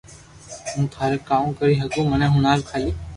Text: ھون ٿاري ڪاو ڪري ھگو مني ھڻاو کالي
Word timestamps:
ھون 0.69 0.83
ٿاري 0.93 1.17
ڪاو 1.27 1.45
ڪري 1.59 1.73
ھگو 1.81 2.01
مني 2.11 2.27
ھڻاو 2.33 2.59
کالي 2.69 2.91